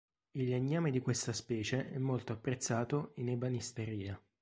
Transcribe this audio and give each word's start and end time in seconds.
Il 0.31 0.49
legname 0.49 0.89
di 0.89 0.99
questa 0.99 1.31
specie 1.31 1.91
è 1.91 1.99
molto 1.99 2.33
apprezzato 2.33 3.11
in 3.17 3.29
ebanisteria. 3.29 4.19